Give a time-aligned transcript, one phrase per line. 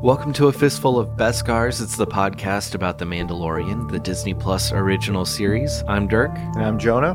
[0.00, 1.82] Welcome to A Fistful of Beskars.
[1.82, 5.82] It's the podcast about The Mandalorian, the Disney Plus original series.
[5.88, 7.14] I'm Dirk, And I'm Jonah.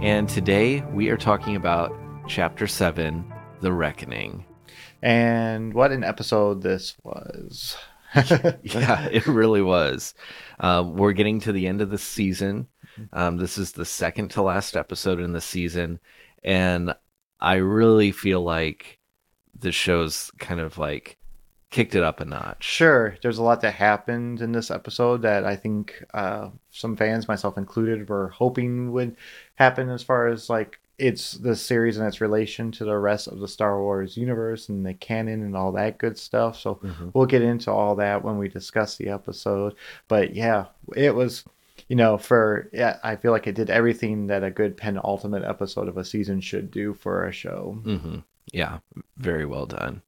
[0.00, 1.92] and today we are talking about
[2.28, 3.24] Chapter 7
[3.60, 4.44] The Reckoning.
[5.02, 7.76] And what an episode this was.
[8.62, 10.14] Yeah, it really was.
[10.58, 12.66] Um, we're getting to the end of the season.
[13.12, 16.00] Um, this is the second to last episode in the season,
[16.44, 16.94] and
[17.40, 18.98] I really feel like
[19.58, 21.18] the show's kind of like
[21.70, 22.64] kicked it up a notch.
[22.64, 27.28] Sure, there's a lot that happened in this episode that I think uh, some fans,
[27.28, 29.16] myself included, were hoping would
[29.54, 33.38] happen as far as like it's the series and its relation to the rest of
[33.38, 36.58] the Star Wars universe and the canon and all that good stuff.
[36.58, 37.14] So Mhm.
[37.14, 39.74] we'll get into all that when we discuss the episode.
[40.08, 41.44] But yeah, it was,
[41.88, 45.88] you know, for yeah, I feel like it did everything that a good penultimate episode
[45.88, 47.80] of a season should do for a show.
[47.82, 48.18] hmm
[48.52, 48.80] Yeah,
[49.16, 50.02] very well done.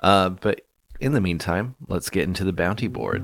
[0.00, 0.60] Uh, but
[1.00, 3.22] in the meantime, let's get into the bounty board.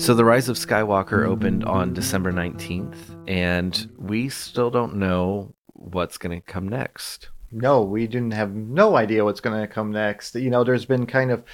[0.00, 6.18] So, The Rise of Skywalker opened on December 19th, and we still don't know what's
[6.18, 7.30] going to come next.
[7.50, 10.34] No, we didn't have no idea what's going to come next.
[10.34, 11.44] You know, there's been kind of,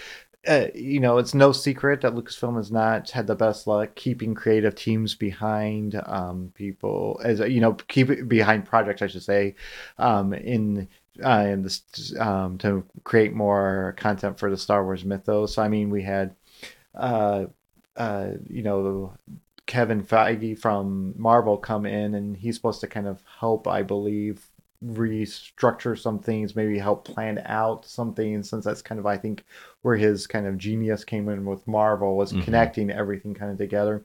[0.49, 4.35] uh, you know, it's no secret that Lucasfilm has not had the best luck keeping
[4.35, 9.55] creative teams behind um, people, as you know, keep behind projects, I should say,
[9.99, 10.89] um, in
[11.23, 11.83] uh, in this
[12.19, 15.59] um, to create more content for the Star Wars mythos.
[15.59, 16.35] I mean, we had,
[16.95, 17.47] uh,
[17.97, 19.13] uh, you know,
[19.67, 24.50] Kevin Feige from Marvel come in, and he's supposed to kind of help, I believe,
[24.84, 29.45] restructure some things, maybe help plan out some things, since that's kind of I think
[29.83, 32.45] where his kind of genius came in with Marvel was Mhm.
[32.45, 34.05] connecting everything kind of together.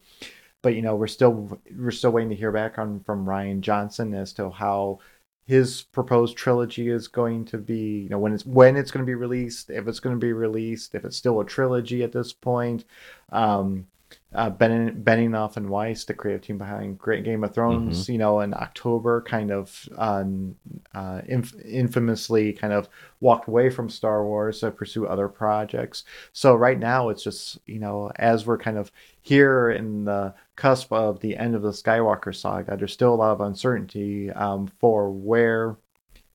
[0.61, 4.13] But you know, we're still we're still waiting to hear back on from Rian Johnson
[4.13, 4.99] as to how
[5.47, 9.09] his proposed trilogy is going to be, you know, when it's when it's going to
[9.09, 12.33] be released, if it's going to be released, if it's still a trilogy at this
[12.33, 12.83] point.
[13.31, 13.87] Um,
[14.35, 18.41] uh, ben, Benioff and Weiss, the creative team behind Great Game of Thrones, you know,
[18.41, 20.55] in October, kind of um,
[20.93, 22.89] uh, inf- infamously kind of
[23.21, 26.03] walked away from Star Wars to pursue other projects.
[26.33, 30.91] So right now, it's just you know, as we're kind of here in the cusp
[30.91, 35.09] of the end of the Skywalker saga, there's still a lot of uncertainty um, for
[35.09, 35.77] where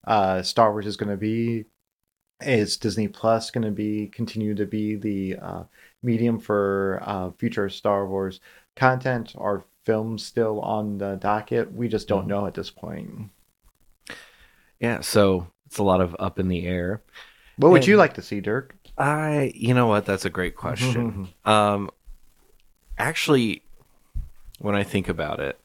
[0.06, 1.66] uh, Star Wars is going to be.
[2.42, 5.64] Is Disney Plus going to be continue to be the uh,
[6.02, 8.40] medium for uh, future Star Wars
[8.76, 9.34] content?
[9.38, 11.72] Are films still on the docket?
[11.72, 12.28] We just don't Mhm.
[12.28, 13.30] know at this point.
[14.78, 17.02] Yeah, so it's a lot of up in the air.
[17.56, 18.74] What would you like to see, Dirk?
[18.96, 20.06] I, you know what?
[20.06, 21.28] That's a great question.
[21.44, 21.90] Um,
[22.98, 23.62] actually,
[24.58, 25.60] when I think about it,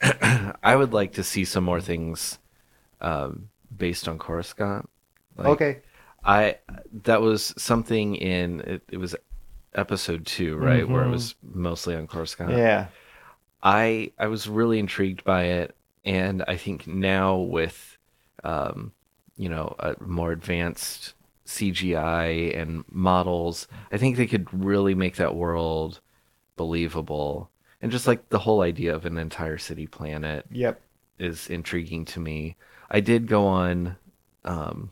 [0.62, 2.38] I would like to see some more things
[3.00, 4.88] um, based on Coruscant.
[5.36, 5.78] Like, okay.
[6.24, 6.58] I
[7.04, 9.14] that was something in it, it was
[9.74, 11.12] episode two, right, where it Mhm.
[11.12, 12.50] was mostly on Coruscant.
[12.50, 12.88] Yeah.
[13.62, 17.98] I I was really intrigued by it, and I think now with,
[18.44, 18.92] um,
[19.36, 21.14] you know, a more advanced
[21.44, 26.00] CGI and models, I think they could really make that world
[26.56, 27.50] believable.
[27.82, 30.80] And just like the whole idea of an entire city planet Yep.
[31.18, 32.56] is intriguing to me.
[32.90, 33.96] I did go on
[34.44, 34.90] um,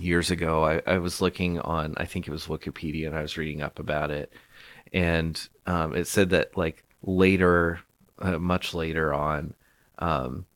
[0.00, 0.64] years ago.
[0.64, 3.78] I, I was looking on, I think it was Wikipedia, and I was reading up
[3.78, 4.32] about it,
[4.92, 7.80] and um, it said that like later,
[8.20, 9.54] uh, much later on,
[9.98, 10.46] um,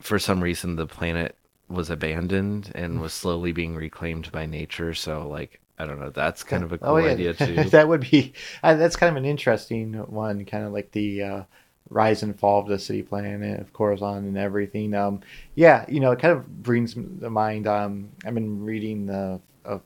[0.00, 1.36] for some reason the planet
[1.68, 4.94] was abandoned and was slowly being reclaimed by nature.
[4.94, 7.12] So like I don't know, that's kind of a cool Oh, yeah.
[7.12, 7.70] idea too.
[7.70, 8.32] that would be.
[8.62, 10.44] Uh, that's kind of an interesting one.
[10.44, 11.42] Kind of like the uh,
[11.90, 14.94] rise and fall of the city planet of Coruscant and everything.
[14.94, 15.20] Um,
[15.54, 17.00] yeah, you know, it kind of brings to
[17.30, 17.66] mind.
[17.66, 19.80] Um, I've been reading the a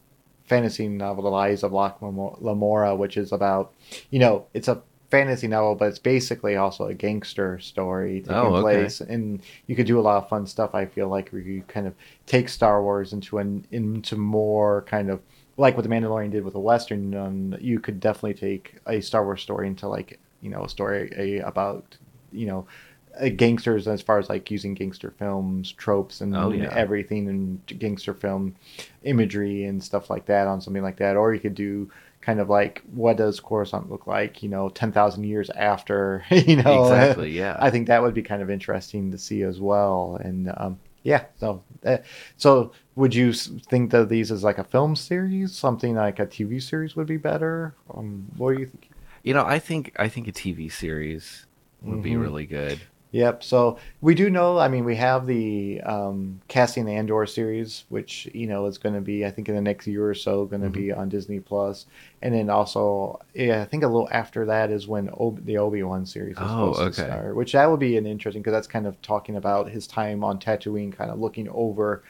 [0.44, 3.72] fantasy novel, The Lies of Locke Lamora, which is about,
[4.10, 8.56] you know, it's a fantasy novel, but it's basically also a gangster story taking Oh,
[8.56, 8.93] okay.
[8.93, 10.75] place, and you could do a lot of fun stuff.
[10.75, 11.94] I feel like where you kind of
[12.26, 15.20] take Star Wars into an into more kind of
[15.56, 17.14] like what the Mandalorian did with the Western.
[17.14, 21.10] Um, you could definitely take a Star Wars story into like you know a story
[21.16, 21.96] a, about
[22.32, 22.66] you know
[23.20, 26.72] uh, gangsters as far as like using gangster films tropes and Oh, yeah.
[26.74, 28.54] everything and gangster film
[29.04, 31.16] imagery and stuff like that on something like that.
[31.16, 31.90] Or you could do
[32.20, 36.72] kind of like what does Coruscant look like you know 10,000 years after you know?
[36.80, 37.56] Exactly, yeah.
[37.60, 40.18] I think that would be kind of interesting to see as well.
[40.22, 41.98] And um yeah so uh,
[42.36, 46.60] so would you think that these as like a film series something like a TV
[46.62, 47.74] series would be better?
[47.94, 48.91] Um what do you think
[49.22, 51.46] You know, I think I think a TV series
[51.84, 52.20] would be Mhm.
[52.20, 52.86] really good.
[53.12, 53.44] Yep.
[53.44, 54.58] So we do know.
[54.58, 58.94] I mean, we have the um, casting the Andor series, which you know is going
[58.94, 60.80] to be, I think, in the next year or so, going to Mm-hmm.
[60.80, 61.84] be on Disney Plus,
[62.22, 65.82] and then also, yeah, I think a little after that is when Ob- the Obi
[65.82, 67.02] Wan series is Oh, supposed to okay.
[67.04, 70.25] start, which that will be an interesting because that's kind of talking about his time
[70.25, 72.02] on Tatooine, kind of looking over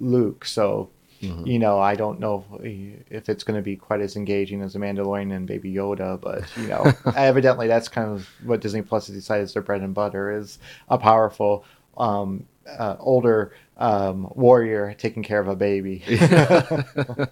[0.00, 0.44] Luke.
[0.44, 0.90] So.
[1.22, 1.46] Mhm.
[1.46, 4.72] You know, I don't know if, if it's going to be quite as engaging as
[4.74, 9.08] The Mandalorian and Baby Yoda, but you know, evidently that's kind of what Disney Plus
[9.08, 11.64] has decided is their bread and butter is a powerful,
[11.96, 16.04] um, uh, older um, warrior taking care of a baby.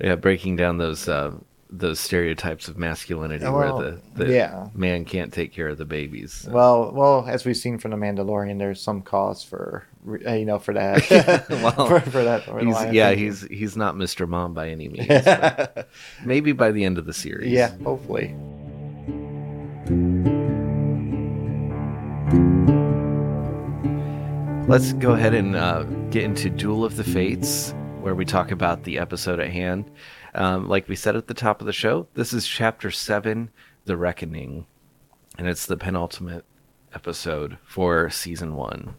[0.00, 1.32] Yeah, breaking down those uh,
[1.70, 4.68] those stereotypes of masculinity Well, where the, the yeah.
[4.74, 6.46] man can't take care of the babies.
[6.48, 9.86] well, well, as we've seen from The Mandalorian, there's some cause for
[10.16, 11.46] you know for that.
[11.50, 12.44] Well, for, for that.
[12.60, 14.28] He's, yeah, he's he's not Mr.
[14.28, 15.08] Mom by any means.
[16.24, 17.50] maybe by the end of the series.
[17.50, 18.34] yeah, hopefully.
[24.68, 28.84] Let's go ahead and uh, get into Duel of the Fates, where we talk about
[28.84, 29.90] the episode at hand.
[30.34, 33.50] Um, like we said at the top of the show, this is Chapter 7,
[33.86, 34.66] The Reckoning,
[35.38, 36.44] and it's the penultimate
[36.94, 38.94] episode for Season 1.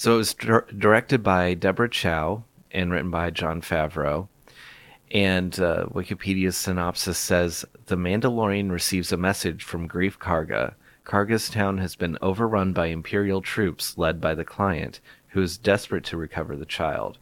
[0.00, 4.28] So it was dir- directed by Deborah Chow and written by Jon Favreau.
[5.10, 10.72] And uh, Wikipedia's synopsis says The Mandalorian receives a message from Greef Karga.
[11.04, 15.00] Karga's town has been overrun by Imperial troops led by the client,
[15.32, 17.18] who is desperate to recover the child.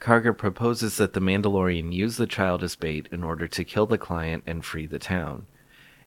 [0.00, 3.98] Karga proposes that the Mandalorian use the child as bait in order to kill the
[3.98, 5.44] client and free the town.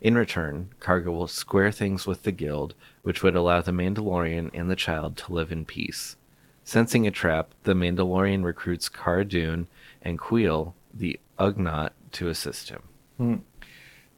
[0.02, 2.74] In return, Karga will square things with the Guild,
[3.04, 6.16] which would allow the Mandalorian and the child to live in peace.
[6.64, 9.68] Sensing a trap, the Mandalorian recruits Cara Dune
[10.02, 13.44] and Kuiil, the Ugnaught, to assist him.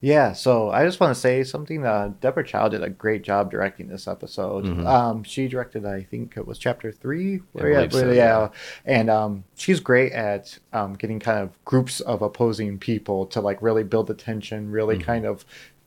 [0.02, 1.84] Yeah, so I just want to say something.
[1.84, 4.66] Uh, Deborah Chow did a great job directing this episode.
[4.66, 4.86] Mhm.
[4.86, 7.42] Um, she directed, I think it was chapter three.
[7.54, 8.50] Where, yeah, so, yeah.
[8.86, 13.60] and um, she's great at um, getting kind of groups of opposing people to like
[13.64, 14.70] really build the tension.
[14.70, 15.04] Really Mhm.
[15.04, 15.44] kind of,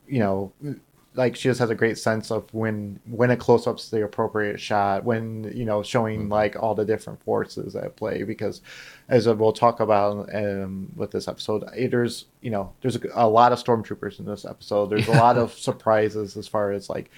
[0.09, 0.53] you know,
[1.19, 4.59] like she just has a great sense of when when a close up's the appropriate
[4.61, 5.05] shot.
[5.05, 6.31] When you know showing Mhm.
[6.31, 8.62] like all the different forces at play because
[9.09, 13.53] as we'll talk about um, with this episode, there's you know there's a, a lot
[13.53, 14.87] of stormtroopers in this episode.
[14.91, 17.11] There's a lot of surprises as far as like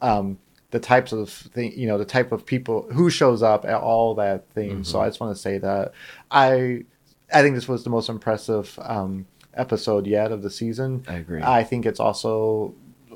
[0.00, 0.38] um,
[0.70, 4.14] the types of thing, you know, the type of people who shows up at all
[4.16, 4.84] that thing.
[4.84, 5.02] So Mhm.
[5.02, 5.92] I just want to say that
[6.30, 6.84] I
[7.32, 11.04] I think this was the most impressive um, episode yet of the season.
[11.08, 11.42] I agree.
[11.42, 12.74] I think it's also,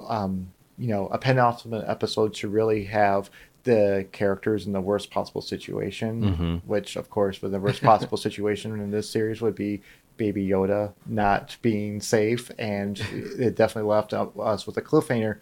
[0.08, 3.30] um, you know, a penultimate episode to really have
[3.64, 6.60] the characters in the worst possible situation, Mhm.
[6.66, 9.82] which, of course, with the worst possible situation in this series would be
[10.16, 12.98] Baby Yoda not being safe, and
[13.38, 15.38] it definitely left us with a cliffhanger,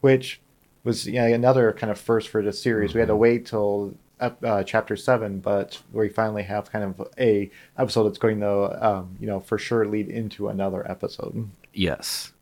[0.00, 0.40] which
[0.84, 2.92] was you know, another kind of first for the series.
[2.94, 3.18] We had to Mhm.
[3.18, 8.40] wait till uh, chapter seven, but we finally have kind of a episode that's going
[8.40, 11.48] to, um, you know, for sure lead into another episode.
[11.74, 12.32] Yes.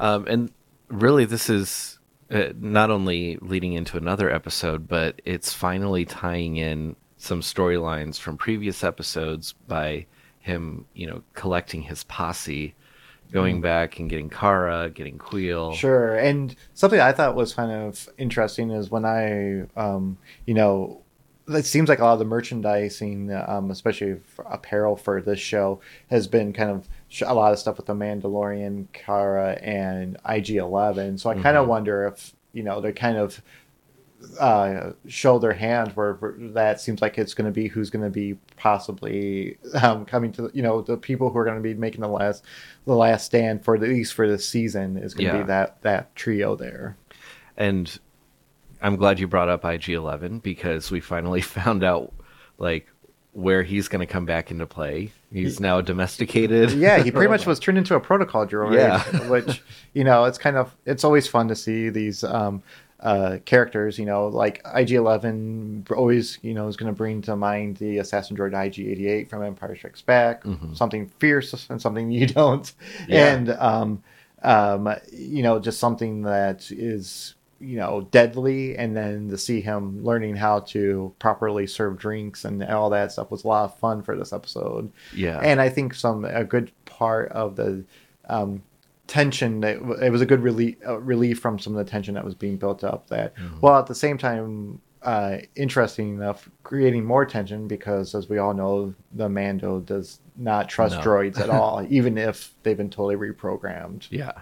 [0.00, 0.50] Um, and
[0.92, 1.98] really, this is
[2.30, 8.36] uh, not only leading into another episode, but it's finally tying in some storylines from
[8.36, 10.06] previous episodes by
[10.40, 12.74] him, you know, collecting his posse,
[13.32, 15.74] going back and getting Cara, getting Kuiil.
[15.74, 16.16] Sure.
[16.16, 21.02] And something I thought was kind of interesting is when I, um, you know,
[21.48, 25.80] it seems like a lot of the merchandising, um, especially apparel for this show,
[26.10, 26.88] has been kind of
[27.20, 31.18] a lot of stuff with the Mandalorian, Cara, and IG Eleven.
[31.18, 31.68] So I kind of Mhm.
[31.68, 33.42] wonder if you know they kind of
[34.38, 38.04] uh, show their hand where, where that seems like it's going to be who's going
[38.04, 41.74] to be possibly um, coming to you know the people who are going to be
[41.74, 42.44] making the last
[42.86, 45.42] the last stand for the, at least for the season is going to Yeah.
[45.42, 46.96] be that that trio there.
[47.56, 47.98] And
[48.80, 52.12] I'm glad you brought up IG11 because we finally found out,
[52.58, 52.88] like,
[53.32, 55.10] where he's going to come back into play.
[55.32, 56.70] He's now domesticated.
[56.72, 58.74] yeah, he pretty much was turned into a protocol droid.
[58.74, 59.02] Yeah.
[59.28, 59.62] which
[59.94, 62.62] you know, it's kind of it's always fun to see these um,
[63.00, 63.98] uh, characters.
[63.98, 67.98] You know, like IG Eleven always you know is going to bring to mind the
[67.98, 70.76] assassin droid IG Eighty Eight from Empire Strikes Back, Mhm.
[70.76, 72.72] something fierce and something you don't,
[73.08, 73.32] Yeah.
[73.34, 74.02] and um,
[74.42, 80.02] um, you know, just something that is you know deadly and then to see him
[80.04, 84.02] learning how to properly serve drinks and all that stuff was a lot of fun
[84.02, 85.38] for this episode Yeah.
[85.38, 87.84] and I think some a good part of the
[88.28, 88.62] um,
[89.06, 92.24] tension that it was a good relief uh, relief from some of the tension that
[92.24, 93.08] was being built up.
[93.08, 93.60] That Mhm.
[93.60, 98.54] while at the same time, uh, interesting enough, creating more tension because as we all
[98.54, 101.02] know, the Mando does not trust No.
[101.02, 104.06] droids at all, even if they've been totally reprogrammed.
[104.10, 104.32] Yeah.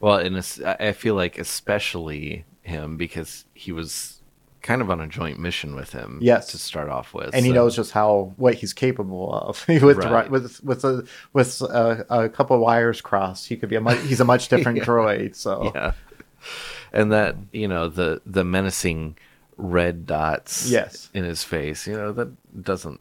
[0.00, 0.36] Well, and
[0.78, 4.20] I feel like especially him because he was
[4.62, 6.18] kind of on a joint mission with him.
[6.22, 6.48] Yes.
[6.52, 10.30] to start off with, and he knows just how what he's capable of with Right.
[10.30, 13.46] with with a with a, a couple of wires crossed.
[13.48, 15.36] He could be a much, he's a much different droid.
[15.36, 15.92] So yeah,
[16.92, 19.16] and that you know the the menacing
[19.56, 21.10] red dots Yes.
[21.14, 23.00] in his face, you know that doesn't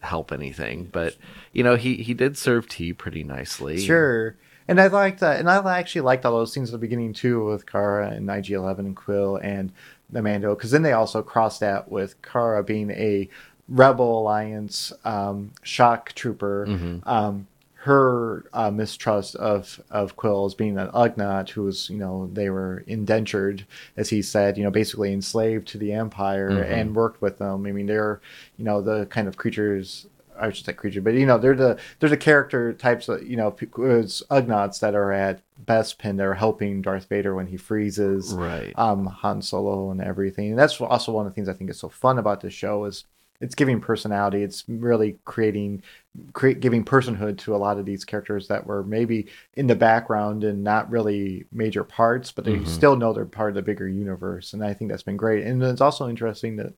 [0.00, 0.88] help anything.
[0.90, 1.16] But
[1.52, 3.78] you know he he did serve tea pretty nicely.
[3.78, 4.36] Sure.
[4.68, 7.44] And I liked that, and I actually liked all those scenes at the beginning too
[7.46, 9.72] with Cara and IG Eleven and Kuiil and
[10.10, 13.28] the Mando, because then they also crossed that with Cara being a
[13.68, 16.66] Rebel Alliance um, shock trooper.
[16.68, 17.06] Mhm.
[17.06, 17.46] Um,
[17.80, 22.50] her uh, mistrust of of Kuiil as being an Ugnaught, who was you know they
[22.50, 23.64] were indentured,
[23.96, 26.68] as he said, you know basically enslaved to the Empire Mhm.
[26.68, 27.64] and worked with them.
[27.64, 28.20] I mean they're
[28.56, 30.06] you know the kind of creatures
[30.40, 33.36] I should say creature, but you know, they're the there's a character types of you
[33.36, 38.32] know it's Ugnaughts that are at Bespin that are helping Darth Vader when he freezes
[38.32, 38.72] Right.
[38.78, 40.50] um Han Solo and everything.
[40.50, 42.84] And that's also one of the things I think is so fun about this show
[42.84, 43.04] is
[43.40, 44.42] it's giving personality.
[44.42, 45.82] It's really creating
[46.32, 50.44] create giving personhood to a lot of these characters that were maybe in the background
[50.44, 52.66] and not really major parts, but they Mhm.
[52.66, 54.52] still know they're part of the bigger universe.
[54.52, 55.44] And I think that's been great.
[55.46, 56.74] And it's also interesting that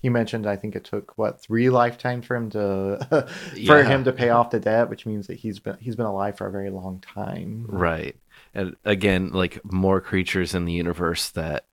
[0.00, 2.98] he mentioned I think it took what three lifetimes for him to
[3.52, 3.84] for Yeah.
[3.84, 6.46] him to pay off the debt, which means that he's been he's been alive for
[6.46, 7.66] a very long time.
[7.68, 8.16] Right.
[8.54, 11.66] And again, like more creatures in the universe that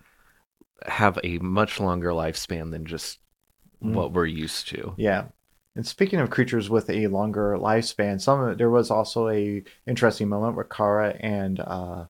[0.86, 3.20] have a much longer lifespan than just
[3.84, 3.94] Mm.
[3.94, 4.94] what we're used to.
[4.98, 5.26] Yeah.
[5.80, 10.58] And speaking of creatures with a longer lifespan, some there was also a interesting moment
[10.58, 12.04] where Cara and uh,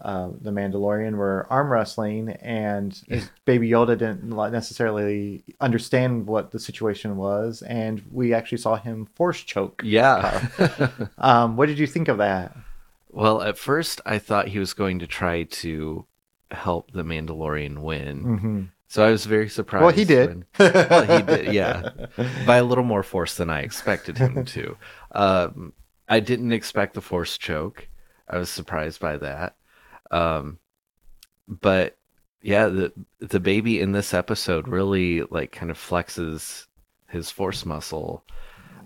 [0.00, 3.02] uh, the Mandalorian were arm wrestling, and
[3.44, 9.42] Baby Yoda didn't necessarily understand what the situation was, and we actually saw him force
[9.42, 9.82] choke.
[9.84, 10.46] Yeah.
[11.18, 12.56] Um, what did you think of that?
[13.10, 16.06] well, at first I thought he was going to try to
[16.52, 18.20] help the Mandalorian win.
[18.20, 19.84] hmm So I was very surprised.
[19.84, 20.28] Well, he did.
[20.28, 21.90] when- well, he did, yeah.
[22.46, 24.76] By a little more force than I expected him to.
[25.12, 25.72] Um,
[26.08, 27.88] I didn't expect the force choke.
[28.28, 29.56] I was surprised by that.
[30.10, 30.58] Um,
[31.48, 31.96] but
[32.42, 36.66] yeah, the the baby in this episode really like kind of flexes
[37.08, 38.24] his force muscle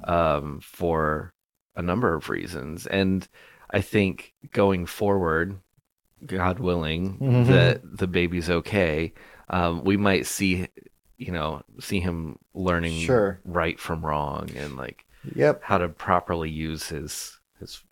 [0.04, 1.34] um, for
[1.76, 3.26] a number of reasons, and
[3.70, 5.58] I think going forward,
[6.26, 7.46] God willing, Mhm.
[7.48, 9.12] that the baby's okay.
[9.50, 10.68] Um, we might see,
[11.18, 13.40] you know, see him learning Sure.
[13.44, 15.04] right from wrong and like
[15.34, 15.62] Yep.
[15.62, 17.82] how to properly use his his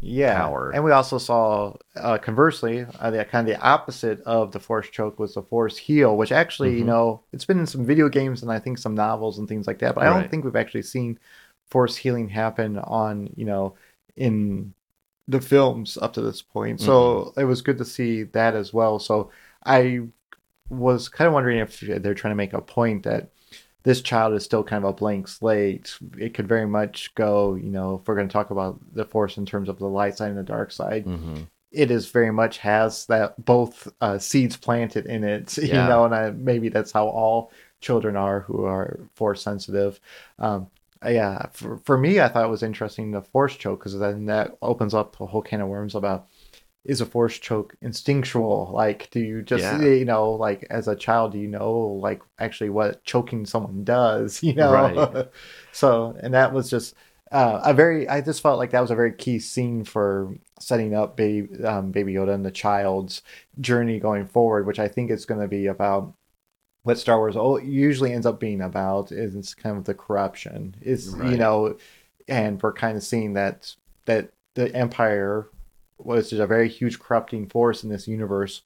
[0.00, 0.34] yeah.
[0.34, 0.70] power.
[0.70, 4.88] And we also saw, uh, conversely, uh, the kind of the opposite of the force
[4.90, 6.86] choke was the force heal, which actually, you Mhm.
[6.86, 9.78] know, it's been in some video games and I think some novels and things like
[9.80, 11.18] that, but I don't think we've actually seen
[11.70, 13.74] force healing happen on, you know,
[14.16, 14.74] in
[15.28, 16.80] the films up to this point.
[16.80, 18.98] So it was good to see that as well.
[18.98, 19.30] So
[19.64, 20.02] I
[20.68, 23.30] was kind of wondering if they're trying to make a point that
[23.82, 25.96] this child is still kind of a blank slate.
[26.18, 29.36] It could very much go, you know, if we're going to talk about the force
[29.36, 31.46] in terms of the light side and the dark side, Mhm.
[31.70, 36.14] it is very much has that both uh, seeds planted in it, you know, and
[36.14, 40.00] I, maybe that's how all children are who are force sensitive.
[40.38, 40.68] Um,
[41.06, 44.56] yeah, for, for me, I thought it was interesting the force choke because then that
[44.62, 46.26] opens up a whole can of worms about
[46.86, 48.70] is a force choke instinctual?
[48.72, 49.80] Like, do you just, Yeah.
[49.80, 54.42] you know, like as a child, do you know, like actually what choking someone does,
[54.42, 54.72] you know?
[54.72, 55.28] Right.
[55.72, 56.94] so, and that was just
[57.32, 60.94] uh, a very, I just felt like that was a very key scene for setting
[60.94, 63.22] up baby, um, baby Yoda and the child's
[63.60, 66.14] journey going forward, which I think is going to be about
[66.84, 71.12] what Star Wars usually ends up being about is it's kind of the corruption is
[71.14, 71.76] you know,
[72.28, 73.74] and we're kind of seeing that
[74.04, 75.48] that the Empire
[75.98, 78.62] was just a very huge corrupting force in this universe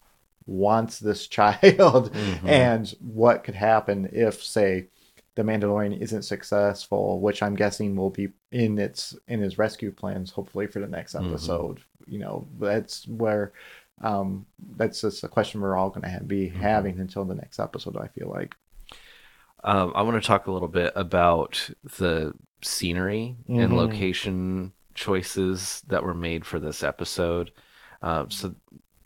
[0.46, 2.44] wants this child Mhm.
[2.48, 4.88] and what could happen if say
[5.36, 10.32] the Mandalorian isn't successful, which I'm guessing will be in its in his rescue plans,
[10.32, 11.28] hopefully for the next Mhm.
[11.30, 11.78] episode.
[12.06, 13.52] You know, that's where
[14.02, 14.46] um,
[14.76, 16.54] that's just a question we're all going to be Mhm.
[16.54, 17.96] having until the next episode.
[17.98, 18.54] I feel like.
[19.62, 22.32] Um, I want to talk a little bit about the
[22.62, 23.76] scenery and Mhm.
[23.76, 27.50] location choices that were made for this episode.
[28.02, 28.54] Uh, so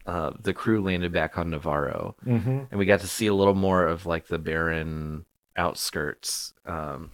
[0.07, 2.59] uh, the crew landed back on Nevarro, Mm-hmm.
[2.71, 5.25] and we got to see a little more of like the barren
[5.57, 7.11] outskirts um,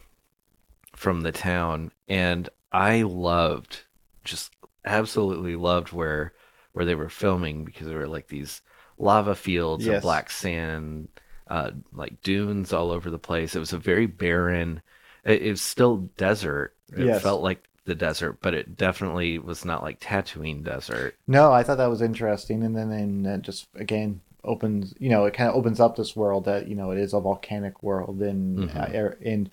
[0.96, 1.92] from the town.
[2.08, 3.82] And I loved,
[4.25, 4.52] just
[4.84, 6.32] absolutely loved where
[6.72, 8.62] where they were filming because there were like these
[8.96, 9.96] lava fields Yes.
[9.96, 11.08] of black sand,
[11.49, 13.54] uh, like dunes all over the place.
[13.56, 14.80] It was a very barren.
[15.25, 16.75] It, it was still desert.
[16.96, 17.22] It Yes.
[17.22, 21.16] felt like the desert, but it definitely was not like Tatooine desert.
[21.26, 25.26] No, I thought that was interesting, and then and it just again opens, you know,
[25.26, 28.20] it kind of opens up this world that you know it is a volcanic world,
[28.22, 28.94] and Mhm.
[28.94, 29.50] uh, and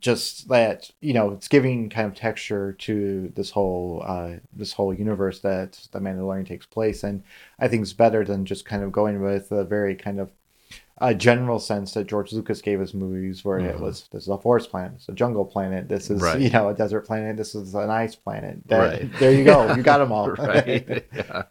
[0.00, 4.94] just that you know it's giving kind of texture to this whole uh, this whole
[4.94, 7.22] universe that the Mandalorian takes place, and
[7.58, 10.30] I think it's better than just kind of going with a very kind of
[11.00, 13.80] a general sense that George Lucas gave his movies, where it Mhm.
[13.80, 16.40] was this is a forest planet, it's a jungle planet, this is Right.
[16.40, 18.58] you know a desert planet, this is an ice planet.
[18.66, 19.10] That, Right.
[19.20, 20.30] There you go, you got them all.
[20.32, 21.04] right?
[21.14, 21.42] yeah.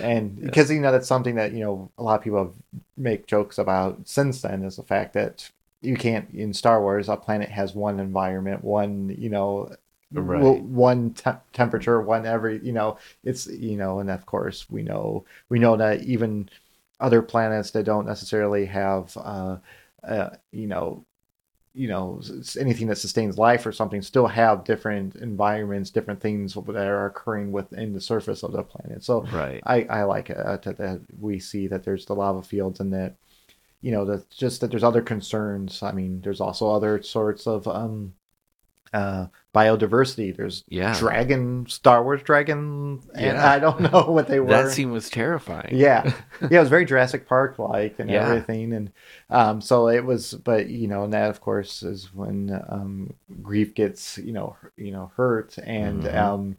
[0.00, 2.52] and because you know that's something that you know a lot of people have
[2.96, 7.16] make jokes about since then is the fact that you can't in Star Wars a
[7.16, 9.70] planet has one environment, one you know.
[10.12, 10.38] Right.
[10.40, 14.82] w- One te- temperature, one every you know it's you know, and of course we
[14.82, 16.48] know we know that even
[17.00, 19.56] other planets that don't necessarily have uh,
[20.04, 21.04] uh you know
[21.74, 22.20] you know
[22.58, 27.52] anything that sustains life or something still have different environments different things that are occurring
[27.52, 29.62] within the surface of the planet so Right.
[29.66, 32.92] I, I like it uh, that, that we see that there's the lava fields and
[32.94, 33.16] that
[33.86, 35.82] you know that just that there's other concerns.
[35.82, 38.14] I mean, there's also other sorts of um
[38.92, 40.36] uh biodiversity.
[40.36, 40.98] There's Yeah.
[40.98, 43.50] dragon, Star Wars dragon, and Yeah.
[43.50, 44.48] I don't know what they were.
[44.48, 45.70] That scene was terrifying.
[45.74, 46.12] yeah,
[46.50, 48.22] yeah, it was very Jurassic Park like and Yeah.
[48.22, 48.92] everything, and
[49.30, 50.34] um, so it was.
[50.34, 54.92] But you know, and that of course is when um, Greef gets you know you
[54.92, 56.16] know hurt, and Mhm.
[56.18, 56.56] um,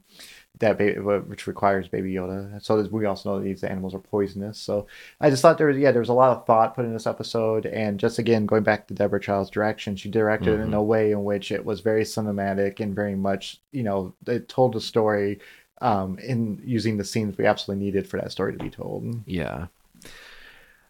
[0.60, 2.64] that ba- which requires Baby Yoda.
[2.64, 4.58] So we also know that these animals are poisonous.
[4.60, 4.88] So
[5.22, 7.08] I just thought there was yeah there was a lot of thought put in this
[7.08, 10.78] episode, and just again going back to Deborah Child's direction, she directed it in Mhm.
[10.78, 14.74] a way in which it was very cinematic and very much you know it told
[14.74, 15.40] the story
[15.82, 19.22] um, in using the scenes we absolutely needed for that story to be told.
[19.28, 19.68] Yeah.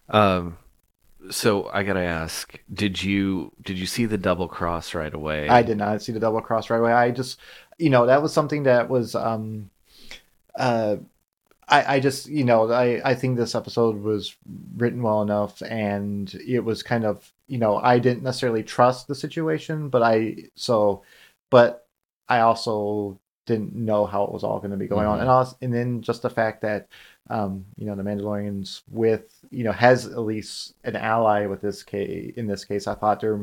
[0.10, 0.58] Um
[1.30, 5.48] so I got to ask, did you did you see the double cross right away?
[5.50, 6.94] I did not see the double cross right away.
[6.94, 7.40] I just,
[7.78, 9.70] you know, that was something that was, um,
[10.58, 10.98] uh,
[11.68, 14.36] I, I just, you know, I, I think this episode was
[14.78, 19.16] written well enough and it was kind of, you know, I didn't necessarily trust the
[19.16, 21.04] situation, but I, so,
[21.50, 21.88] but
[22.30, 25.18] I also didn't know how it was all going to be going on.
[25.18, 25.22] Mhm.
[25.22, 26.88] And also, and then just the fact that,
[27.30, 31.84] um, you know, the Mandalorians with, you know, has at least an ally with this
[31.84, 33.40] case, in this case, I thought there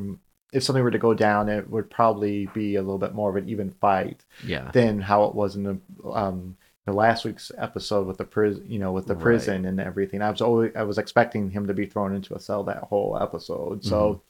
[0.52, 3.36] if something were to go down, it would probably be a little bit more of
[3.36, 4.70] an even fight yeah.
[4.72, 5.78] than how it was in the
[6.10, 9.22] um the last week's episode with the prison, you know, with the Right.
[9.22, 10.22] prison and everything.
[10.22, 13.18] I was always I was expecting him to be thrown into a cell that whole
[13.20, 13.84] episode.
[13.84, 14.22] So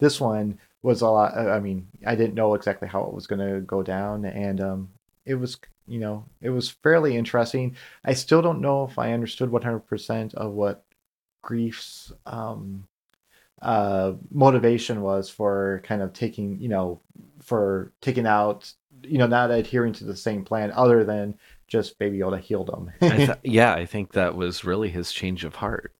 [0.00, 1.36] this one was a lot.
[1.36, 4.90] I mean, I didn't know exactly how it was going to go down, and um,
[5.24, 7.76] it was you know it was fairly interesting.
[8.04, 10.84] I still don't know if I understood one hundred percent of what
[11.42, 12.86] Greef's um
[13.62, 17.00] uh motivation was for kind of taking you know
[17.42, 22.18] for taking out you know not adhering to the same plan other than just baby
[22.18, 25.94] yoda healed him I th- yeah, I think that was really his change of heart.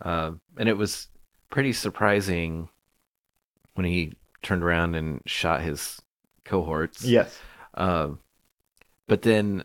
[0.00, 1.08] Uh, and it was
[1.50, 2.68] pretty surprising
[3.74, 6.00] when he turned around and shot his
[6.44, 7.14] cohorts.
[7.14, 7.44] yes
[7.74, 8.10] Uh,
[9.08, 9.64] but then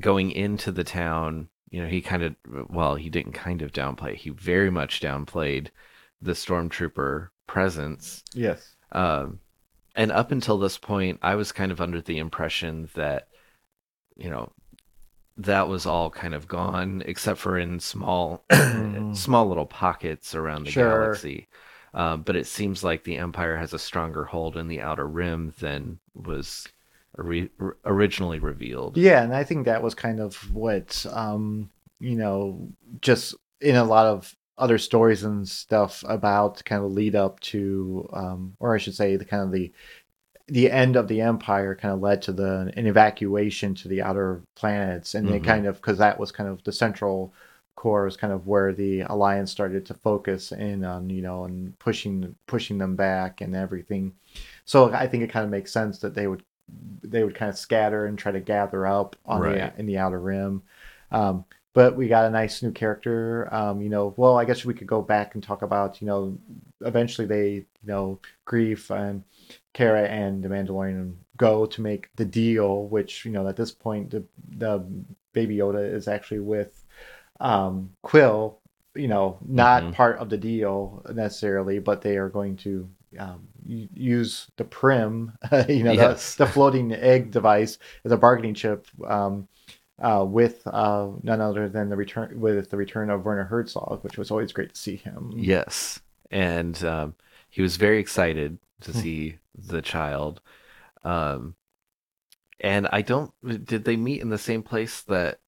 [0.00, 2.36] going into the town, you know, he kind of,
[2.70, 4.14] well, he didn't kind of downplay.
[4.16, 5.68] He very much downplayed
[6.20, 8.24] the stormtrooper presence.
[8.34, 9.40] yes Um,
[9.96, 13.28] and up until this point, I was kind of under the impression that,
[14.16, 14.52] you know,
[15.36, 19.12] that was all kind of gone, except for in small, Mhm.
[19.12, 20.72] small little pockets around the Sure.
[20.72, 21.48] galaxy.
[21.94, 25.54] Um, but it seems like the Empire has a stronger hold in the Outer Rim
[25.60, 26.66] than was
[27.18, 27.50] ori-
[27.84, 28.96] originally revealed.
[28.96, 31.70] Yeah, and I think that was kind of what um,
[32.00, 32.68] you know,
[33.00, 38.08] just in a lot of other stories and stuff about kind of lead up to
[38.12, 39.72] um or I should say the kind of the
[40.48, 44.42] the end of the empire kind of led to the an evacuation to the outer
[44.56, 45.44] planets and they Mhm.
[45.44, 47.32] kind of because that was kind of the central
[47.76, 51.78] core is kind of where the alliance started to focus in on you know and
[51.78, 54.12] pushing pushing them back and everything
[54.64, 56.42] so i think it kind of makes sense that they would
[57.02, 59.74] they would kind of scatter and try to gather up on Right.
[59.74, 60.62] the in the outer rim
[61.10, 64.74] um but we got a nice new character um you know well i guess we
[64.74, 66.38] could go back and talk about you know
[66.82, 69.24] eventually they you know Greef and
[69.72, 74.10] Cara and the Mandalorian go to make the deal, which you know at this point
[74.10, 74.22] the
[74.58, 74.84] the
[75.32, 76.84] Baby Yoda is actually with
[77.40, 78.56] um, Kuiil.
[78.94, 79.92] You know, not Mhm.
[79.94, 85.32] part of the deal necessarily, but they are going to um, use the Prim,
[85.68, 86.36] you know, Yes.
[86.38, 88.86] the, the floating egg device as a bargaining chip.
[89.06, 89.48] Um,
[90.00, 94.18] uh, with uh, none other than the return with the return of Werner Herzog, which
[94.18, 95.36] was always great to see him.
[95.36, 96.00] Yes.
[96.30, 97.16] And um,
[97.50, 99.00] he was very excited to Hmm.
[99.00, 100.40] see the child.
[101.04, 101.56] Um,
[102.60, 103.32] And I don't.
[103.64, 105.40] Did they meet in the same place that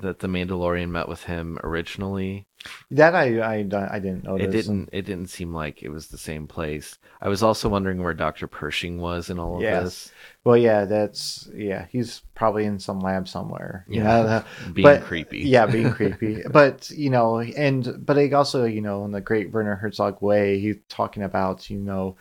[0.00, 2.46] that the Mandalorian met with him originally?
[2.92, 3.54] That I I,
[3.94, 4.46] I didn't notice.
[4.46, 4.88] It didn't.
[4.92, 6.98] It didn't seem like it was the same place.
[7.20, 9.82] I was also wondering where Doctor Pershing was in all of Yes.
[9.82, 10.12] this.
[10.44, 11.86] Well, yeah, that's yeah.
[11.90, 13.84] He's probably in some lab somewhere.
[13.88, 14.02] Yeah.
[14.04, 15.40] know, Being but- creepy.
[15.40, 16.42] Yeah, being creepy.
[16.50, 20.76] But you know, and but also you know in the great Werner Herzog way, he's
[20.88, 22.16] talking about you know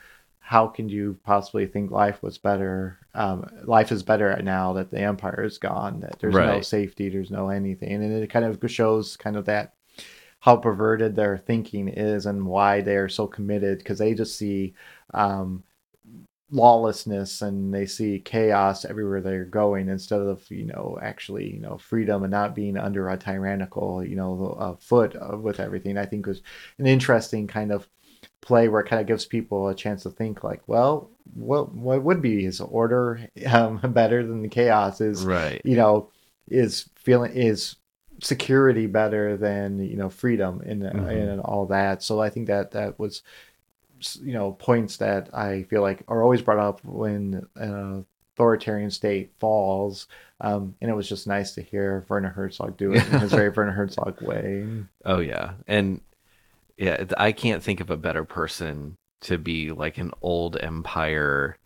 [0.51, 2.99] how can you possibly think life was better?
[3.15, 6.01] Um, life is better now that the empire is gone.
[6.01, 9.75] That there's no safety, there's no anything, and it kind of shows kind of that
[10.41, 14.73] how perverted their thinking is and why they're so committed because they just see
[15.13, 15.63] um,
[16.51, 21.77] lawlessness and they see chaos everywhere they're going instead of you know actually you know
[21.77, 26.25] freedom and not being under a tyrannical you know uh, foot with everything i think
[26.25, 26.41] was
[26.77, 27.87] an interesting kind of
[28.41, 32.03] play where it kind of gives people a chance to think like well what what
[32.03, 33.19] would be is order
[33.51, 35.61] um, better than the chaos is Right.
[35.63, 36.09] you know
[36.49, 37.75] is feeling is
[38.21, 41.09] security better than you know freedom and Mhm.
[41.09, 43.23] and all that so i think that that was
[44.21, 49.31] you know points that i feel like are always brought up when an authoritarian state
[49.39, 50.07] falls
[50.41, 53.49] um, and it was just nice to hear werner herzog do it in his very
[53.49, 54.65] werner herzog way
[55.05, 56.01] Oh yeah, and
[56.81, 61.57] yeah, I can't think of a better person to be like an old empire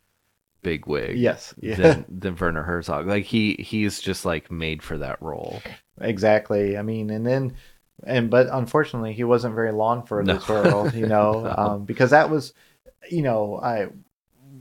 [0.61, 1.17] bigwig.
[1.17, 3.07] yes yeah Than, than Werner Herzog.
[3.07, 5.61] Like he he's just like made for that role.
[6.01, 7.55] exactly i mean and then
[8.03, 10.33] and but unfortunately he wasn't very long for No.
[10.33, 11.53] this world you know No.
[11.57, 12.53] um, because that was
[13.09, 13.87] you know i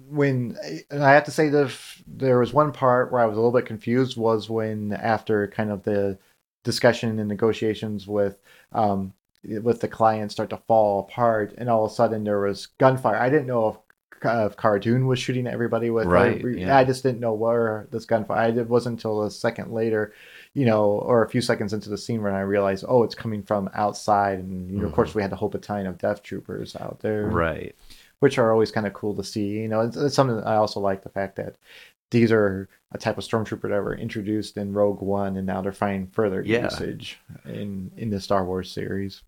[0.09, 0.57] when
[0.91, 1.75] and i have to say that
[2.07, 5.71] there was one part where i was a little bit confused was when after kind
[5.73, 6.19] of the
[6.65, 8.37] discussion and negotiations with
[8.73, 9.13] um
[9.63, 13.17] with the client start to fall apart and all of a sudden there was gunfire
[13.17, 13.77] i didn't know if
[14.27, 16.79] if Cara Dune was shooting at everybody with Right, yeah.
[16.79, 18.59] I just didn't know where this gunfire.
[18.59, 20.15] It wasn't until a second later
[20.55, 23.43] you know, or a few seconds into the scene when I realized, oh, it's coming
[23.43, 24.95] from outside, and you know, of Mhm.
[24.95, 27.75] course, we had the whole battalion of death troopers out there, Right.
[28.21, 29.61] which are always kind of cool to see.
[29.61, 31.57] You know, it's, it's something I also like the fact that
[32.11, 35.73] these are a type of stormtrooper that were introduced in Rogue One, and now they're
[35.73, 36.63] finding further Yeah.
[36.63, 39.23] usage in in the Star Wars series.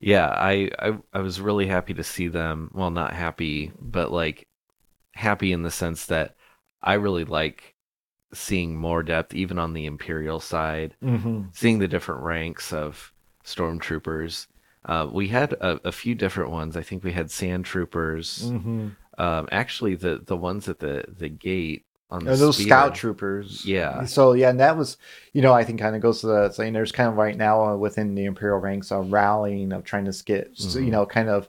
[0.00, 2.70] Yeah, I, I I was really happy to see them.
[2.74, 4.48] Well, not happy, but like
[5.12, 6.36] happy in the sense that
[6.82, 7.74] I really like
[8.32, 11.42] seeing more depth even on the imperial side, Mm-hmm.
[11.52, 13.12] seeing the different ranks of
[13.44, 14.46] stormtroopers.
[14.86, 16.76] Uh, we had a, a few different ones.
[16.76, 18.50] I think we had sand troopers.
[18.50, 18.88] Mm-hmm.
[19.18, 22.68] Um, actually, the the ones at the the gate on the those speeder.
[22.68, 23.64] scout troopers.
[23.64, 24.04] Yeah.
[24.04, 24.96] So yeah, and that was,
[25.32, 27.64] you know, I think kind of goes to the saying there's kind of right now
[27.64, 31.28] uh, within the imperial ranks a rallying of trying to get, so, you know, kind
[31.28, 31.48] of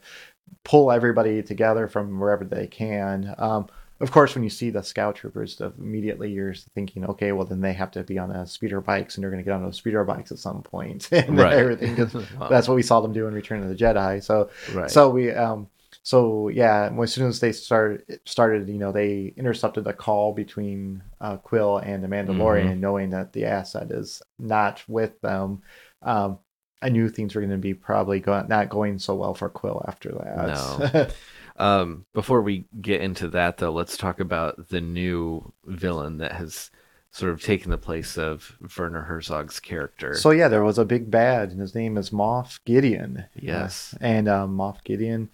[0.63, 3.33] pull everybody together from wherever they can.
[3.37, 3.67] Um,
[3.99, 7.73] of course, when you see the scout troopers, immediately you're thinking, okay, well then they
[7.73, 10.03] have to be on the speeder bikes, and they're going to get on those speeder
[10.03, 11.53] bikes at some point, and Right.
[11.53, 11.95] everything.
[12.39, 12.47] Wow.
[12.49, 14.23] That's what we saw them do in Return of the Jedi.
[14.23, 14.89] So right.
[14.89, 15.67] so we um
[16.03, 21.03] so yeah, as soon as they started started, you know, they intercepted a call between
[21.19, 22.79] uh, Kuiil and the Mandalorian, Mhm.
[22.79, 25.61] knowing that the asset is not with them.
[26.01, 26.39] Um,
[26.81, 29.87] I knew things were going to be probably go- not going so well for Kuiil
[29.87, 31.13] after that.
[31.57, 36.71] Um, before we get into that, though, let's talk about the new villain that has
[37.11, 40.13] sort of taking the place of Werner Herzog's character.
[40.15, 43.25] so yeah, there was a big bad, and his name is Moff Gideon.
[43.35, 43.95] Yes.
[44.01, 45.29] and um, Moff Gideon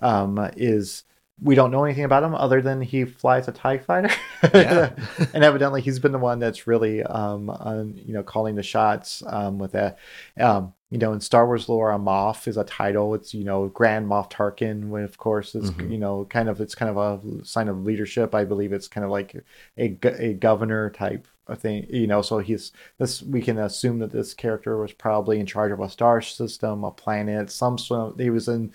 [0.00, 1.04] um, is.
[1.40, 4.14] We don't know anything about him other than he flies a Tie Fighter.
[4.54, 4.90] Yeah.
[5.34, 9.24] and evidently he's been the one that's really um on, you know calling the shots
[9.26, 9.98] um with that
[10.38, 13.68] um you know in star wars lore a moff is a title it's you know
[13.68, 15.90] grand moff tarkin when of course is Mhm.
[15.92, 19.04] you know kind of it's kind of a sign of leadership i believe it's kind
[19.04, 19.34] of like
[19.78, 24.12] a, a governor type of thing you know so he's this we can assume that
[24.12, 28.30] this character was probably in charge of a star system a planet some sort he
[28.30, 28.70] was in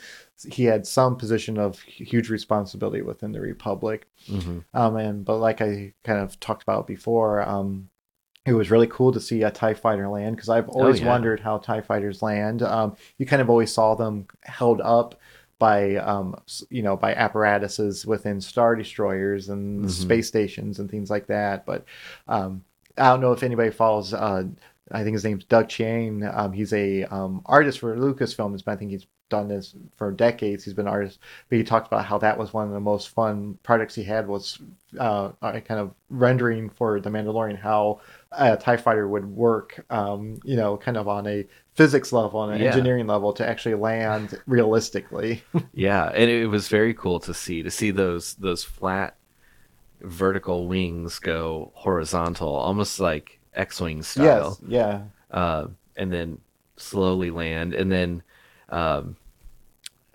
[0.52, 4.64] he had some position of huge responsibility within the republic Mhm.
[4.74, 7.90] um, and but like I kind of talked about before, um,
[8.48, 11.08] it was really cool to see a Tie Fighter land because I've always yeah.
[11.08, 12.62] wondered how Tie Fighters land.
[12.64, 15.20] Um, you kind of always saw them held up
[15.60, 19.90] by um, you know by apparatuses within star destroyers and Mhm.
[19.90, 21.66] space stations and things like that.
[21.66, 21.86] But
[22.28, 22.64] um,
[22.98, 24.14] I don't know if anybody follows.
[24.14, 24.46] Uh,
[24.92, 26.24] I think his name's Doug Chiang.
[26.24, 30.64] Um, he's a um, artist for Lucasfilms, but I think he's done this for decades.
[30.64, 33.10] He's been an artist, but he talked about how that was one of the most
[33.10, 34.60] fun projects he had was
[34.98, 38.00] uh, uh, kind of rendering for the Mandalorian how
[38.32, 39.86] a Tie Fighter would work.
[39.90, 42.68] Um, you know, kind of on a physics level, on an Yeah.
[42.70, 45.44] engineering level, to actually land realistically.
[45.74, 49.16] Yeah, and it was very cool to see to see those those flat
[50.02, 54.58] vertical wings go horizontal, almost like X-wing style.
[54.62, 55.02] Yes, yeah.
[55.32, 56.40] Uh, and then
[56.78, 58.22] slowly land, and then,
[58.70, 59.16] um,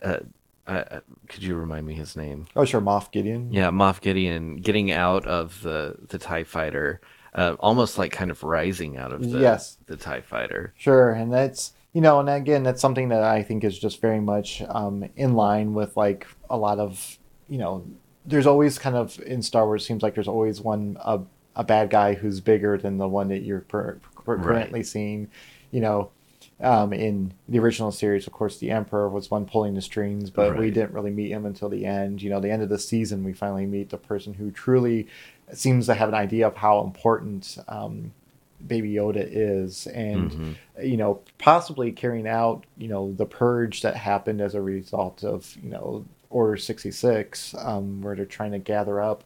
[0.03, 0.19] uh,
[0.67, 2.47] uh, could you remind me his name?
[2.55, 3.53] Oh, sure, Moff Gideon.
[3.53, 7.01] Yeah, Moff Gideon getting out of the the Tie Fighter,
[7.35, 9.79] uh, almost like kind of rising out of the Yes.
[9.87, 10.73] the Tie Fighter.
[10.77, 14.21] Sure, and that's you know, and again, that's something that I think is just very
[14.21, 17.19] much um, in line with like a lot of
[17.49, 17.85] you know.
[18.25, 21.21] There's always kind of in Star Wars seems like there's always one a,
[21.57, 24.45] a bad guy who's bigger than the one that you're per, per- Right.
[24.45, 25.29] currently seeing.
[25.73, 26.11] You know,
[26.61, 30.57] um, in the original series, of course, the Emperor was one pulling the strings, but
[30.57, 32.23] we didn't really meet him until the end.
[32.23, 35.09] You know, the end of the season, we finally meet the person who truly
[35.57, 38.13] seems to have an idea of how important um,
[38.67, 40.55] Baby Yoda is, and Mhm.
[40.85, 45.57] you know, possibly carrying out, you know, the purge that happened as a result of,
[45.63, 49.25] you know, Order 66, um, where they're trying to gather up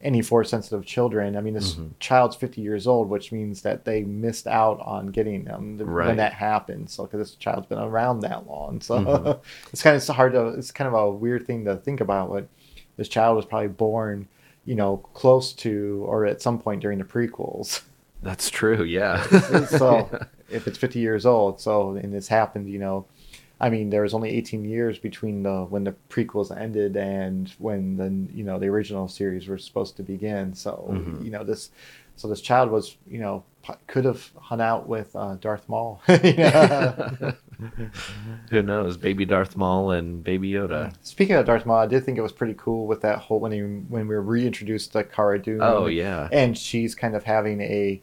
[0.00, 1.36] any force sensitive children.
[1.36, 1.90] I mean, this Mhm.
[2.00, 6.06] child's 50 years old, which means that they missed out on getting them Right.
[6.08, 6.88] when that happened.
[6.90, 8.80] So, because this child's been around that long.
[8.80, 9.38] So, Mhm.
[9.72, 12.30] it's kind of hard to, it's kind of a weird thing to think about.
[12.30, 12.48] What
[12.96, 14.28] this child was probably born,
[14.64, 17.82] you know, close to or at some point during the prequels.
[18.22, 18.84] That's true.
[18.84, 19.22] Yeah.
[19.66, 20.08] so
[20.50, 23.06] if it's 50 years old so and this happened you know
[23.58, 27.96] i mean there was only 18 years between the when the prequels ended and when
[27.96, 31.24] the you know the original series were supposed to begin so Mhm.
[31.24, 31.70] you know this
[32.16, 33.44] so this child was you know
[33.86, 36.02] could have hung out with uh, darth maul.
[38.50, 38.96] Who knows?
[38.96, 40.92] Baby Darth Maul and Baby Yoda.
[41.02, 43.52] speaking of darth maul i did think it was pretty cool with that whole when
[43.52, 46.28] he when we were reintroduced to cara dune Oh yeah.
[46.32, 48.00] and she's kind of having a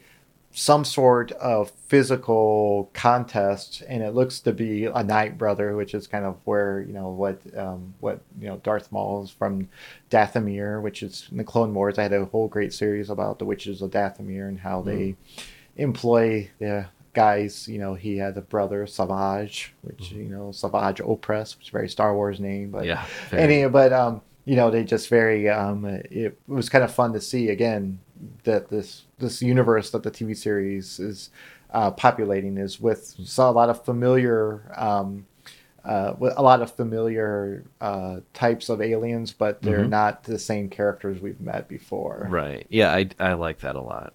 [0.52, 6.08] some sort of physical contest and it looks to be a night brother which is
[6.08, 9.68] kind of where you know what um, what you know darth maul is from
[10.10, 13.44] dathomir which is in the clone wars i had a whole great series about the
[13.44, 15.14] witches of dathomir and how they
[15.76, 21.56] employ the guys you know he had a brother savage which you know savage opress
[21.56, 23.04] which is a very star wars name but yeah.
[23.32, 27.20] any but um you know they just very um it was kind of fun to
[27.20, 27.98] see again
[28.44, 31.30] that this this universe that the tv series is
[31.72, 35.26] uh, populating is with saw a lot of familiar um
[35.82, 39.88] uh, with a lot of familiar uh, types of aliens, but they're Mhm.
[39.88, 42.26] not the same characters we've met before.
[42.28, 42.66] Right.
[42.68, 44.12] Yeah, I I like that a lot.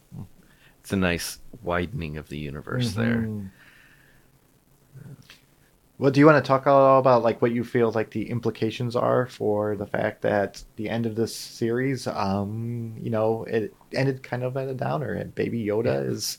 [0.85, 3.27] It's a nice widening of the universe there.
[3.27, 3.49] Mhm.
[5.97, 8.29] Well, do you want to talk a little about like what you feel like the
[8.29, 13.73] implications are for the fact that the end of this series, um, you know, it
[13.93, 15.99] ended kind of at a downer, and Baby Yoda Yeah.
[16.11, 16.37] is,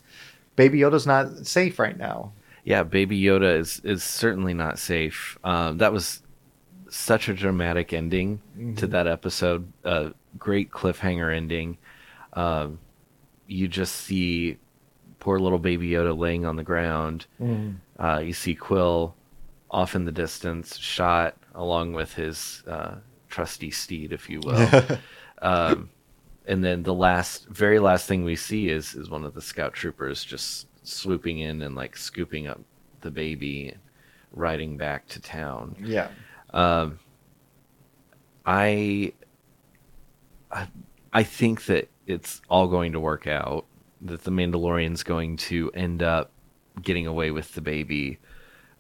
[0.55, 2.33] Baby Yoda's not safe right now.
[2.63, 5.37] Yeah, Baby Yoda is is certainly not safe.
[5.43, 6.23] Um, that was
[6.89, 8.41] such a dramatic ending
[8.77, 8.91] to Mhm.
[8.93, 9.73] that episode.
[9.83, 11.79] A great cliffhanger ending.
[12.35, 12.79] Um,
[13.47, 14.59] you just see
[15.19, 17.27] poor little Baby Yoda laying on the ground.
[17.41, 17.77] Mm.
[17.99, 19.13] Uh, you see Kuiil
[19.71, 22.97] off in the distance, shot along with his uh,
[23.29, 24.83] trusty steed, if you will.
[25.43, 25.91] um,
[26.47, 29.73] and then the last, very last thing we see is is one of the scout
[29.73, 32.61] troopers just swooping in and like scooping up
[33.01, 33.75] the baby,
[34.33, 35.75] riding back to town.
[35.81, 36.09] yeah.
[36.51, 37.01] Um,
[38.47, 39.13] I,
[40.53, 40.69] I,
[41.13, 43.67] I think that it's all going to work out.
[44.03, 46.31] That the Mandalorian's going to end up
[46.83, 48.19] getting away with the baby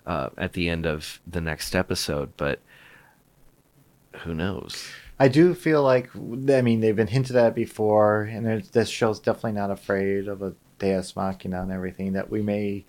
[0.07, 2.61] uh, at the end of the next episode, but
[4.21, 4.89] who knows?
[5.19, 9.53] I do feel like I mean they've been hinted at before, and this show's definitely
[9.53, 12.13] not afraid of a Deus Machina and everything.
[12.13, 12.85] That we may,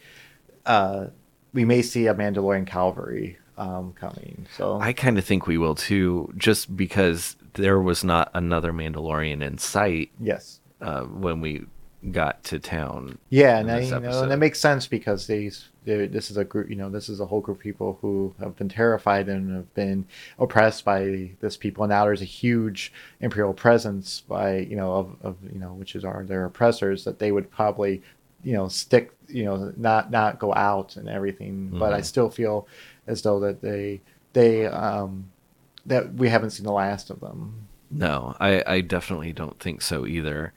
[0.65, 1.07] uh,
[1.53, 4.45] we may see a Mandalorian cavalry um, coming.
[4.55, 9.41] So I kind of think we will too, just because there was not another Mandalorian
[9.43, 11.65] in sight yes, uh, when we
[12.11, 13.17] got to town.
[13.29, 16.43] yeah, and, I, you know, and that makes sense because these they, this is a
[16.45, 16.69] group.
[16.69, 19.73] You know, this is a whole group of people who have been terrified and have
[19.73, 20.05] been
[20.37, 21.83] oppressed by this people.
[21.83, 25.95] And now there's a huge imperial presence by you know of, of you know which
[25.95, 28.03] is our their oppressors that they would probably
[28.43, 31.69] you know stick you know not not go out and everything.
[31.73, 32.05] But I Mhm.
[32.05, 32.67] still feel
[33.07, 34.01] as though that they
[34.33, 35.31] they um
[35.85, 37.67] that we haven't seen the last of them.
[37.89, 40.53] No, I, I definitely don't think so either.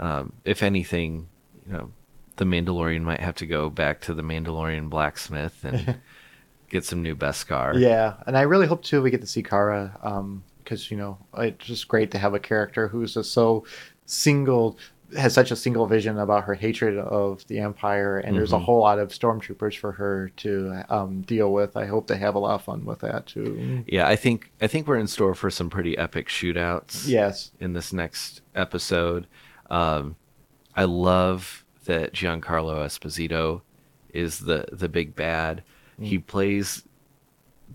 [0.00, 1.28] Um, if anything,
[1.66, 1.90] you know,
[2.36, 6.00] the Mandalorian might have to go back to the Mandalorian blacksmith and
[6.70, 7.78] get some new Beskar.
[7.78, 11.64] Yeah, and I really hope too we get to see Cara, because you know it's
[11.64, 13.64] just great to have a character who's just so
[14.06, 14.78] single
[15.16, 18.62] has such a single vision about her hatred of the empire, and there's a Mhm.
[18.64, 21.76] whole lot of stormtroopers for her to um, deal with.
[21.76, 23.84] I hope they have a lot of fun with that too.
[23.86, 27.06] Yeah, I think I think we're in store for some pretty epic shootouts.
[27.06, 29.26] Yes, in this next episode.
[29.70, 30.16] Um,
[30.74, 33.60] I love that Giancarlo Esposito
[34.12, 35.62] is the the big bad.
[36.00, 36.82] He plays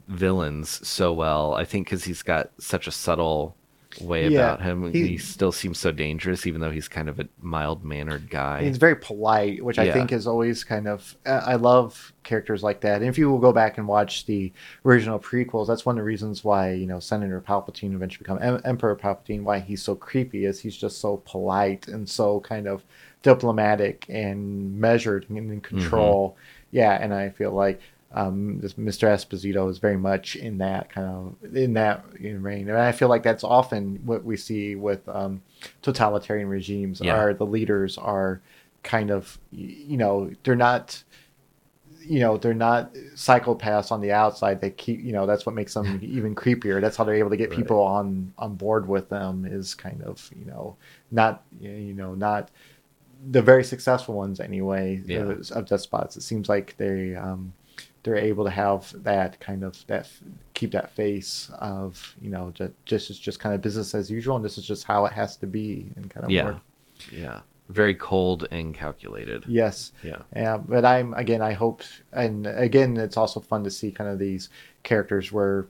[0.07, 1.53] villains so well.
[1.53, 3.55] I think because he's got such a subtle
[4.01, 4.91] way Yeah, about him.
[4.93, 8.63] he- He, still seems so dangerous, even though he's kind of a mild mannered guy.
[8.63, 11.15] he's very polite, which I think is always kind of.
[11.25, 13.01] I I love characters like that.
[13.01, 14.51] And if you will go back and watch the
[14.85, 18.61] original prequels, that's one of the reasons why you know Senator Palpatine eventually become em-
[18.63, 19.43] Emperor Palpatine.
[19.43, 22.83] Why he's so creepy is he's just so polite and so kind of
[23.23, 25.59] diplomatic and measured and in mm-hmm.
[25.59, 26.37] control.
[26.71, 29.07] Yeah, and I feel like um, this Mr.
[29.07, 33.23] Esposito is very much in that kind of in that reign, and I feel like
[33.23, 35.41] that's often what we see with um,
[35.81, 37.01] totalitarian regimes.
[37.01, 37.15] Yeah.
[37.15, 38.41] Are the leaders are
[38.83, 41.03] kind of you know they're not
[42.01, 45.73] you know they're not psychopaths on the outside they keep you know that's what makes
[45.73, 47.57] them even creepier that's how they're able to get Right.
[47.59, 50.77] people on on board with them is kind of you know
[51.11, 52.49] not you know not
[53.31, 55.33] the very successful ones anyway Yeah.
[55.51, 57.51] of despots it seems like they um
[58.09, 60.09] they're able to have that kind of that
[60.55, 64.35] keep that face of you know just just it's just kind of business as usual
[64.35, 66.57] and this is just how it has to be and kind of yeah, work.
[67.11, 69.45] yeah, very cold and calculated.
[69.47, 71.43] yes Yeah, yeah, but I'm again.
[71.43, 74.49] I hope, and again, it's also fun to see kind of these
[74.81, 75.67] characters where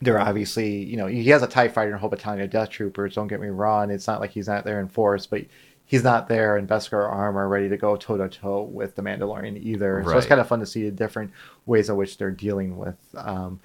[0.00, 2.70] they're obviously, you know, he has a Tie Fighter and a whole battalion of Death
[2.70, 3.16] Troopers.
[3.16, 5.42] Don't get me wrong; it's not like he's not there in force, but
[5.88, 9.60] he's not there in Beskar armor, ready to go toe to toe with the Mandalorian
[9.60, 10.04] either.
[10.06, 11.32] So it's kind of fun to see the different
[11.66, 13.58] ways in which they're dealing with um,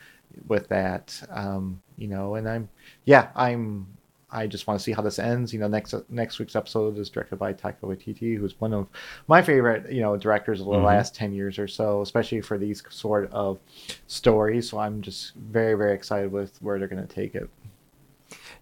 [0.47, 1.21] with that.
[1.29, 2.69] Um, you know, and I'm,
[3.05, 3.85] yeah, I'm.
[4.35, 5.53] I just want to see how this ends.
[5.53, 8.87] You know, next next week's episode is directed by Taika Waititi, who's one of
[9.27, 10.85] my favorite, you know, directors of the Mhm.
[10.85, 13.59] last ten years or so, especially for these sort of
[14.07, 14.67] stories.
[14.71, 17.47] So I'm just very very excited with where they're going to take it.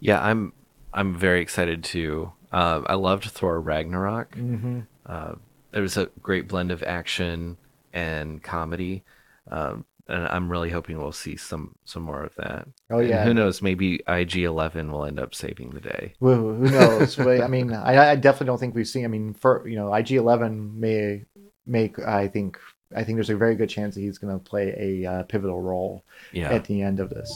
[0.02, 0.22] yeah.
[0.22, 0.52] I'm
[0.94, 2.34] I'm very excited too.
[2.52, 4.36] Uh, I loved Thor Ragnarok.
[4.36, 4.82] Mm-hmm.
[5.06, 5.36] Uh,
[5.72, 7.58] there was a great blend of action
[7.94, 9.04] and comedy,
[9.50, 12.68] um, and I'm really hoping we'll see some some more of that.
[12.90, 13.24] Oh And yeah.
[13.24, 13.62] who knows?
[13.62, 16.14] Maybe IG Eleven will end up saving the day.
[16.20, 17.18] Who, who knows?
[17.20, 19.06] I mean, I, I definitely don't think we've seen.
[19.06, 21.24] I mean, for you know, IG Eleven may
[21.66, 22.00] make.
[22.00, 22.58] I think.
[22.94, 25.62] I think there's a very good chance that he's going to play a uh, pivotal
[25.62, 27.32] role Yeah, at the end of this.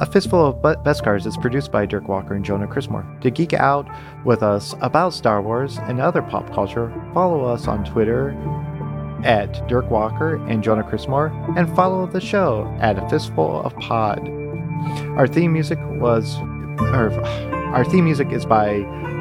[0.00, 3.04] A Fistful of Be- Beskars is produced by Dirk Walker and Jonah Chrismore.
[3.20, 3.86] To geek out
[4.24, 8.30] with us about Star Wars and other pop culture, follow us on Twitter
[9.24, 14.26] at Dirk Walker and Jonah Chrismore, and follow the show at A Fistful of Pod.
[15.18, 16.38] Our theme music was,
[16.78, 17.12] or,
[17.74, 18.76] our theme music is by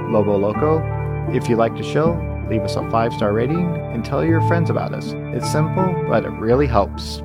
[0.09, 0.79] Lobo Loco.
[1.35, 2.13] If you like the show,
[2.49, 5.11] leave us a five star rating and tell your friends about us.
[5.35, 7.21] It's simple, but it really helps.